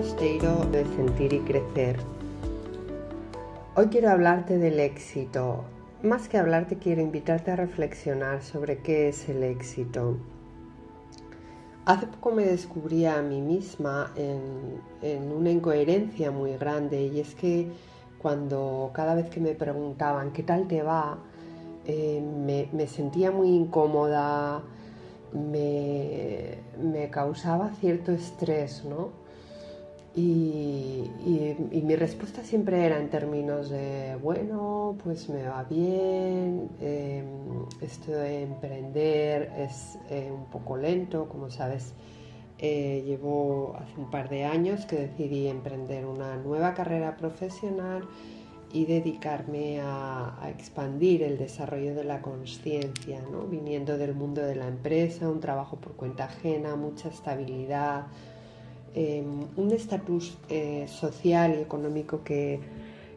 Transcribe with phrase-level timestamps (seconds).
[0.00, 1.98] De Sentir y Crecer.
[3.76, 5.64] Hoy quiero hablarte del éxito.
[6.02, 10.16] Más que hablarte, quiero invitarte a reflexionar sobre qué es el éxito.
[11.84, 17.68] Hace poco me descubrí a mí misma en, una incoherencia muy grande y es que
[18.22, 21.18] cuando cada vez que me preguntaban qué tal te va,
[21.84, 22.22] eh,
[22.72, 24.62] me, sentía muy incómoda,
[25.34, 29.19] me, me, causaba cierto estrés, ¿no?
[30.14, 31.08] Y,
[31.82, 37.24] mi respuesta siempre era en términos de, bueno, pues me va bien, em,
[37.80, 41.94] esto de emprender es eh, un poco lento, como sabes,
[42.58, 48.02] eh, llevo hace un par de años que decidí emprender una nueva carrera profesional
[48.72, 53.46] y dedicarme a, a expandir el desarrollo de la conciencia, ¿no?
[53.46, 58.06] viniendo del mundo de la empresa, un trabajo por cuenta ajena, mucha estabilidad,
[58.92, 62.58] Em, un estatus eh, social y económico que,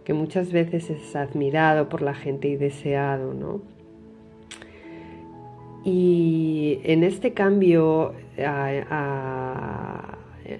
[0.09, 3.61] muchas veces es admirado por la gente y deseado, ¿no?
[5.83, 8.13] Y en este cambio,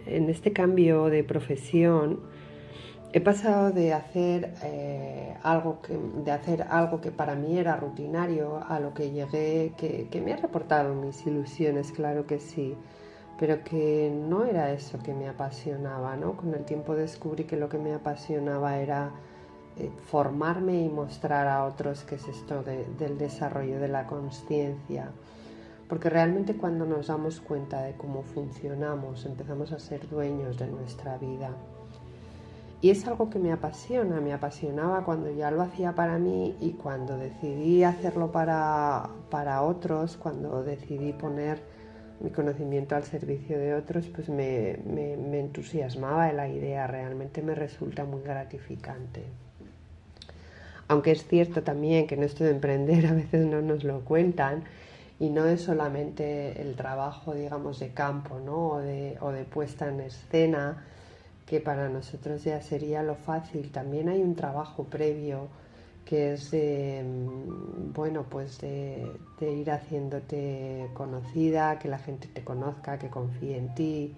[0.08, 2.22] en este cambio de profesión,
[3.12, 8.64] he pasado de hacer, eh, algo que, de hacer algo que para mí era rutinario
[8.68, 12.76] a lo que llegué, que, que me ha reportado mis ilusiones, claro que sí
[13.38, 16.38] pero que no era eso que me apasionaba, ¿no?
[16.38, 19.12] Con el tiempo descubrí que lo que me apasionaba era
[19.78, 25.12] eh, formarme y mostrar a otros qué es esto del desarrollo de la conciencia.
[25.90, 31.18] Porque realmente cuando nos damos cuenta de cómo funcionamos, empezamos a ser dueños de nuestra
[31.18, 31.52] vida.
[32.82, 36.74] Y es algo que me apasiona, me apasionaba cuando ya lo hacía para mí y
[36.74, 41.73] cuando decidí hacerlo para, para otros, cuando decidí poner
[42.24, 48.06] mi conocimiento al servicio de otros, pues me, me, entusiasmaba la idea, realmente me resulta
[48.06, 49.24] muy gratificante.
[50.88, 54.64] Aunque es cierto también que en esto de emprender a veces no nos lo cuentan
[55.20, 58.70] y no es solamente el trabajo, digamos, de campo ¿no?
[58.70, 60.84] o, de, o de puesta en escena,
[61.46, 65.50] que para nosotros ya sería lo fácil, también hay un trabajo previo
[66.06, 72.98] que es de, mm, bueno, pues de, ir haciéndote conocida, que la gente te conozca,
[72.98, 74.14] que confíe en ti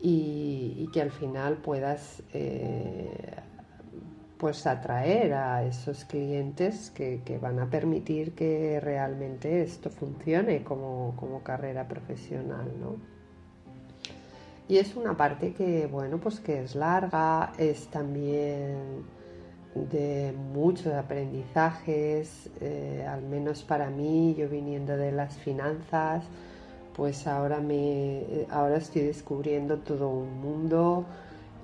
[0.00, 3.10] y, que al final puedas eh,
[4.38, 11.42] pues atraer a esos clientes que, van a permitir que realmente esto funcione como, como
[11.42, 12.96] carrera profesional, ¿no?
[14.68, 19.04] Y es una parte que, bueno, pues que es larga, es también
[19.74, 26.24] de muchos aprendizajes, eh, al menos para mí, yo viniendo de las finanzas,
[26.96, 31.06] pues ahora, me, ahora estoy descubriendo todo un mundo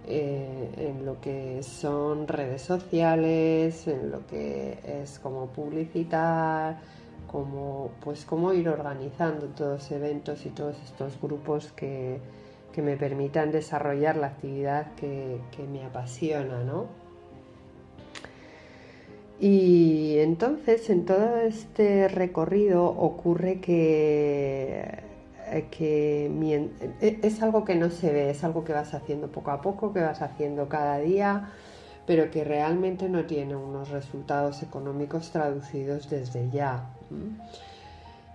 [0.06, 6.78] eh, en lo que son redes sociales, en lo que es como publicitar,
[7.26, 12.20] como, pues cómo ir organizando todos eventos y todos estos grupos que,
[12.76, 17.05] me permitan desarrollar la actividad que, que me apasiona, ¿no?
[19.38, 25.02] Y entonces en todo este recorrido ocurre que,
[25.50, 26.70] eh,
[27.00, 29.92] e, es algo que no se ve, es algo que vas haciendo poco a poco,
[29.92, 31.50] que vas haciendo cada día,
[32.06, 36.90] pero que realmente no tiene unos resultados económicos traducidos desde ya.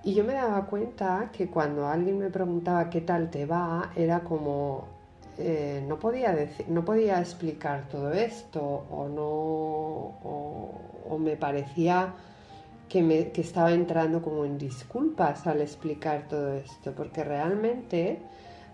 [0.03, 4.21] Y yo me daba cuenta que cuando alguien me preguntaba qué tal te va, era
[4.21, 4.87] como,
[5.37, 12.13] eh, no, podía decir, no podía explicar todo esto o, no, o, me parecía
[12.89, 18.19] que, me, que estaba entrando como en disculpas al explicar todo esto, porque realmente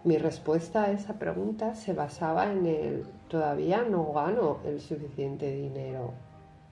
[0.04, 6.14] mi respuesta a esa pregunta se basaba en el todavía no gano el suficiente dinero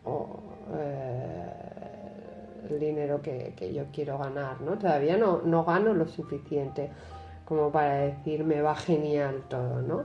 [0.06, 0.40] o
[0.78, 1.52] eh,
[2.70, 4.78] el dinero que, que, yo quiero ganar, ¿no?
[4.78, 6.90] Todavía no, no gano lo suficiente
[7.45, 10.03] como para decir me va genial todo, ¿no?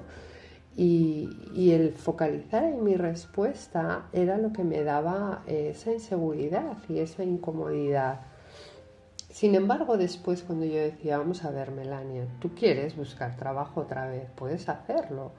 [0.76, 7.22] Y, el focalizar en mi respuesta era lo que me daba esa inseguridad y esa
[7.22, 8.20] incomodidad.
[9.30, 14.08] Sin embargo, después cuando yo decía, vamos a ver, Melania, tú quieres buscar trabajo otra
[14.08, 15.32] vez, puedes hacerlo.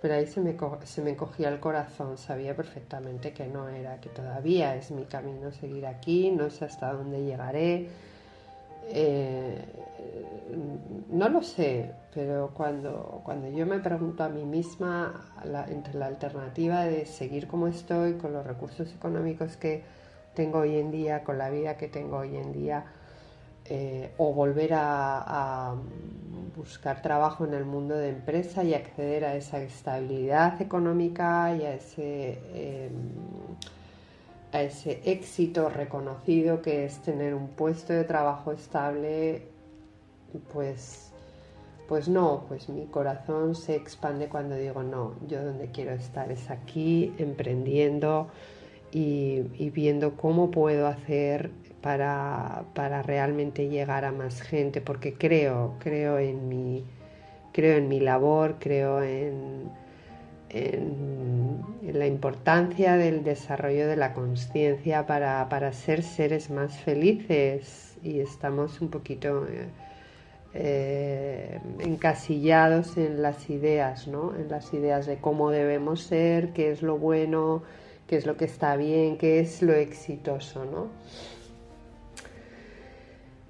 [0.00, 4.10] Pero ahí se me, se me cogía el corazón, sabía perfectamente que no era, que
[4.10, 7.88] todavía es mi camino seguir aquí, no sé hasta dónde llegaré,
[8.88, 9.64] eh,
[11.10, 15.32] no lo sé, pero cuando, cuando yo me pregunto a mí misma
[15.68, 19.82] entre la alternativa de seguir como estoy, con los recursos económicos que
[20.34, 22.84] tengo hoy en día, con la vida que tengo hoy en día,
[23.68, 25.74] eh, o volver a,
[26.56, 31.74] buscar trabajo en el mundo de empresa y acceder a esa estabilidad económica y a
[31.74, 32.92] ese, em,
[34.56, 39.42] a ese éxito reconocido que es tener un puesto de trabajo estable,
[40.52, 41.12] pues,
[41.88, 46.50] pues no, pues mi corazón se expande cuando digo no, yo donde quiero estar es
[46.50, 48.28] aquí, emprendiendo
[48.92, 49.42] y,
[49.74, 51.50] viendo cómo puedo hacer
[51.82, 52.64] para,
[53.04, 56.82] realmente llegar a más gente, porque creo, creo en mi,
[57.52, 59.70] creo en mi labor, creo en,
[61.82, 68.88] la importancia del desarrollo de la conciencia para, ser seres más felices y estamos un
[68.88, 69.68] poquito eh,
[70.54, 74.34] eh, encasillados en las ideas, ¿no?
[74.34, 77.62] En las ideas de cómo debemos ser, qué es lo bueno,
[78.06, 80.88] qué es lo que está bien, qué es lo exitoso, ¿no?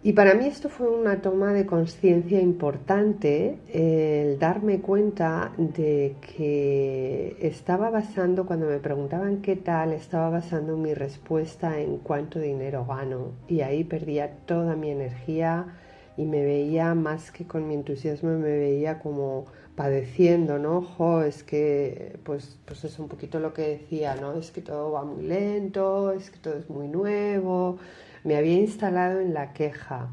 [0.02, 7.36] Y para mí esto fue una toma de conciencia importante, el darme cuenta de que
[7.40, 13.32] estaba basando, cuando me preguntaban qué tal, estaba basando mi respuesta en cuánto dinero gano.
[13.48, 15.74] Y ahí perdía toda mi energía
[16.16, 20.78] y me veía más que con mi entusiasmo, me veía como padeciendo, ¿no?
[20.78, 24.32] Ojo, es que, pues, pues es un poquito lo que decía, ¿no?
[24.38, 27.78] Es que todo va muy lento, es que todo es muy nuevo,
[28.26, 30.10] me había instalado en la queja.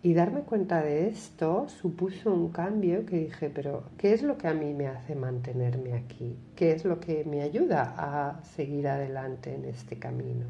[0.00, 4.46] Y darme cuenta de esto supuso un cambio que dije, pero ¿qué es lo que
[4.46, 6.38] a mí me hace mantenerme aquí?
[6.54, 10.46] ¿Qué es lo que me ayuda a seguir adelante en este camino?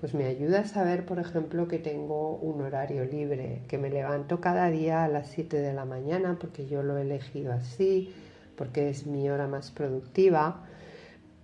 [0.00, 4.40] Pues me ayuda a saber, por ejemplo, que tengo un horario libre, que me levanto
[4.40, 8.12] cada día a las 7 de la mañana porque yo lo he elegido así,
[8.56, 10.64] porque es mi hora más productiva,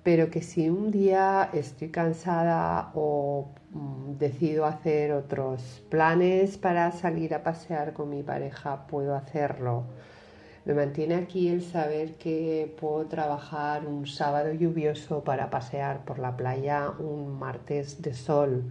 [0.02, 7.42] pero que si un día estoy cansada o decido hacer otros planes para salir a
[7.42, 9.84] pasear con mi pareja, puedo hacerlo.
[10.64, 16.36] Me mantiene aquí el saber que puedo trabajar un sábado lluvioso para pasear por la
[16.36, 18.64] playa un martes de sol.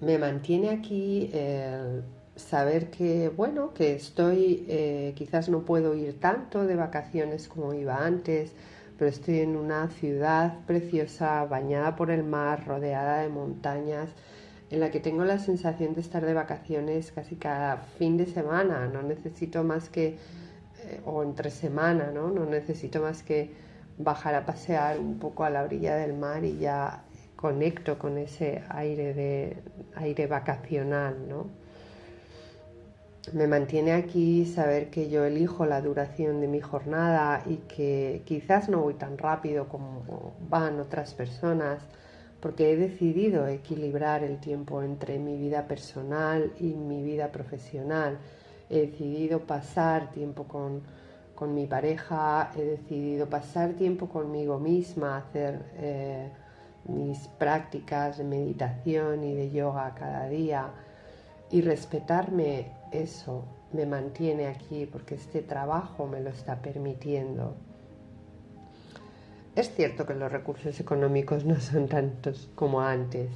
[0.00, 2.04] Me mantiene aquí el
[2.36, 8.04] saber que, bueno, que estoy, eh, quizás no puedo ir tanto de vacaciones como iba
[8.04, 8.52] antes,
[8.98, 14.10] pero estoy en una ciudad preciosa, bañada por el mar, rodeada de montañas,
[14.70, 18.86] en la que tengo la sensación de estar de vacaciones casi cada fin de semana.
[18.86, 20.16] No necesito más que,
[20.84, 22.30] eh, o entre semana, ¿no?
[22.30, 23.52] No necesito más que
[23.98, 27.04] bajar a pasear un poco a la orilla del mar y ya
[27.36, 29.62] conecto con ese aire de
[29.96, 31.63] aire vacacional, ¿no?
[33.32, 38.68] Me mantiene aquí saber que yo elijo la duración de mi jornada y que quizás
[38.68, 41.80] no voy tan rápido como van otras personas,
[42.40, 48.18] porque he decidido equilibrar el tiempo entre mi vida personal y mi vida profesional.
[48.68, 50.82] He decidido pasar tiempo con,
[51.54, 56.30] mi pareja, he decidido pasar tiempo conmigo misma, hacer eh,
[56.88, 60.72] mis prácticas de meditación y de yoga cada día
[61.50, 67.56] y respetarme eso me mantiene aquí porque este trabajo me lo está permitiendo.
[69.56, 73.30] Es cierto que los recursos económicos no son tantos como antes,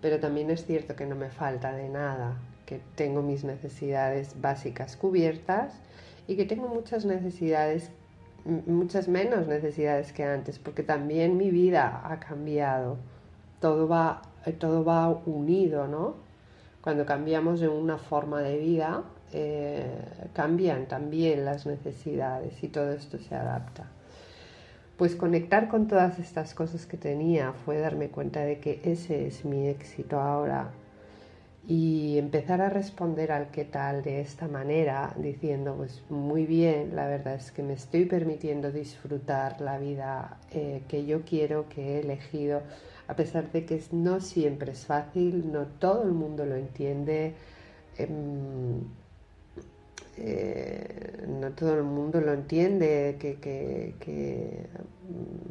[0.00, 2.36] pero también es cierto que no me falta de nada,
[2.66, 5.72] que tengo mis necesidades básicas cubiertas
[6.28, 7.90] y que tengo muchas necesidades,
[8.44, 12.98] muchas menos necesidades que antes, porque también mi vida ha cambiado.
[13.60, 14.22] Todo va,
[14.58, 16.25] todo va unido, ¿no?
[16.86, 19.02] Cuando cambiamos de una forma de vida,
[19.32, 19.90] eh,
[20.32, 23.86] cambian también las necesidades y todo esto se adapta.
[24.96, 29.44] Pues conectar con todas estas cosas que tenía fue darme cuenta de que ese es
[29.44, 30.70] mi éxito ahora
[31.66, 37.08] y empezar a responder al qué tal de esta manera, diciendo, pues muy bien, la
[37.08, 42.00] verdad es que me estoy permitiendo disfrutar la vida eh, que yo quiero, que he
[42.02, 42.62] elegido,
[43.08, 47.34] a pesar de que no siempre es fácil, no todo el mundo lo entiende,
[47.98, 48.80] em,
[50.18, 54.66] eh, no todo el mundo lo entiende, que,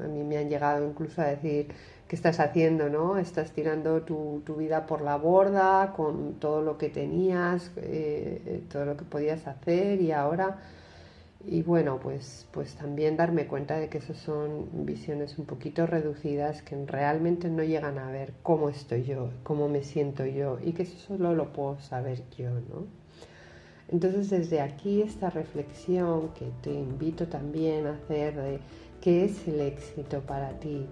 [0.04, 1.68] a mí me han llegado incluso a decir,
[2.08, 2.90] ¿qué estás haciendo?
[2.90, 3.18] ¿no?
[3.18, 8.98] Estás tirando tu, vida por la borda con todo lo que tenías, eh, todo lo
[8.98, 10.58] que podías hacer y ahora
[11.48, 16.62] y bueno, pues, pues también darme cuenta de que esas son visiones un poquito reducidas
[16.62, 20.84] que realmente no llegan a ver cómo estoy yo, cómo me siento yo y que
[20.84, 22.88] eso solo lo puedo saber yo, ¿no?
[23.90, 28.60] Entonces desde aquí esta reflexión que te invito también a hacer de
[29.02, 30.88] qué es el éxito para ti,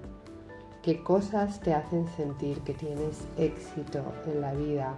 [0.84, 4.96] qué cosas te hacen sentir que tienes éxito en la vida,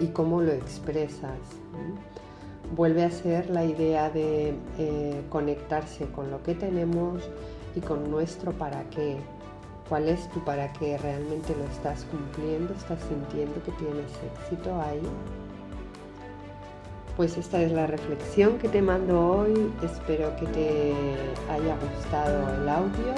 [0.00, 1.38] y cómo lo expresas.
[2.74, 7.22] Vuelve a ser la idea de eh, conectarse con lo que tenemos
[7.76, 9.16] y con nuestro para qué.
[9.88, 10.98] ¿Cuál es tu para qué?
[10.98, 12.74] ¿Realmente lo estás cumpliendo?
[12.74, 15.00] ¿Estás sintiendo que tienes éxito ahí?
[17.16, 19.72] Pues esta es la reflexión que te mando hoy.
[19.82, 20.92] Espero que te
[21.48, 23.14] haya gustado el audio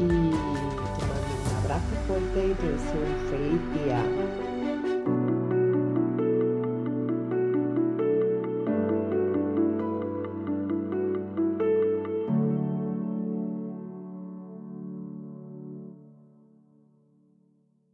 [0.00, 4.53] y te mando un abrazo fuerte y te deseo un feliz día.